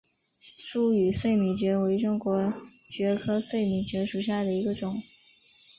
[0.57, 2.51] 疏羽碎米蕨为中国
[2.97, 4.99] 蕨科碎米蕨属下的一个种。